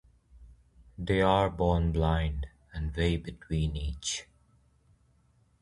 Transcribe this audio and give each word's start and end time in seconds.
They 0.97 1.21
are 1.21 1.47
born 1.51 1.91
blind 1.91 2.47
and 2.73 2.91
weigh 2.95 3.17
between 3.17 3.75
each. 3.77 4.25